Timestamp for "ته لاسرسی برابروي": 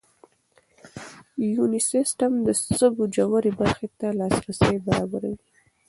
3.99-5.37